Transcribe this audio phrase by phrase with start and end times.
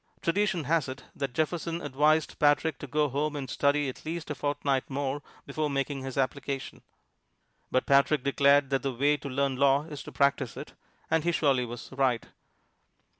[0.19, 4.33] Tradition has it that Jefferson advised Patrick to go home and study at least a
[4.33, 6.81] fortnight more before making his application.
[7.69, 10.73] But Patrick declared that the way to learn law is to practise it,
[11.11, 12.25] and he surely was right.